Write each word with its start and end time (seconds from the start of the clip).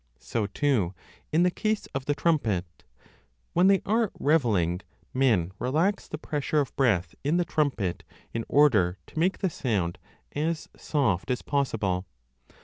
So, 0.17 0.47
too, 0.47 0.95
in 1.31 1.43
the 1.43 1.51
case 1.51 1.85
of 1.93 2.05
the 2.05 2.15
trumpet; 2.15 2.65
when 3.53 3.67
they 3.67 3.83
are 3.85 4.09
revelling, 4.19 4.79
1 5.11 5.11
men 5.13 5.37
25 5.37 5.55
relax 5.59 6.07
the 6.07 6.17
pressure 6.17 6.59
of 6.59 6.75
breath 6.75 7.13
in 7.23 7.37
the 7.37 7.45
trumpet 7.45 8.03
in 8.33 8.43
order 8.49 8.97
to 9.05 9.19
make 9.19 9.37
the 9.37 9.49
sound 9.51 9.99
as 10.31 10.67
soft 10.75 11.29
as 11.29 11.43
possible. 11.43 12.07